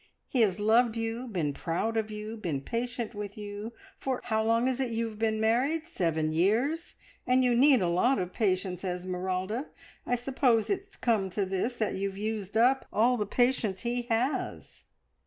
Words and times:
He 0.27 0.41
has 0.41 0.59
loved 0.59 0.97
you, 0.97 1.27
been 1.27 1.53
proud 1.53 1.95
of 1.95 2.09
you, 2.09 2.35
been 2.35 2.61
patient 2.61 3.13
with 3.13 3.37
you 3.37 3.73
for 3.99 4.19
how 4.23 4.43
long 4.43 4.67
is 4.67 4.79
it 4.79 4.89
you 4.89 5.07
have 5.07 5.19
been 5.19 5.39
married? 5.39 5.85
Seven 5.85 6.31
years, 6.31 6.95
and 7.27 7.43
you 7.43 7.53
need 7.55 7.83
a 7.83 7.87
lot 7.87 8.17
of 8.17 8.33
patience, 8.33 8.83
Esmeralda! 8.83 9.67
I 10.07 10.15
suppose 10.15 10.71
it's 10.71 10.95
come 10.95 11.29
to 11.29 11.45
this 11.45 11.75
that 11.77 11.93
you've 11.93 12.17
used 12.17 12.57
up 12.57 12.87
all 12.91 13.15
the 13.15 13.27
patience 13.27 13.81
he 13.81 14.07
has." 14.09 14.85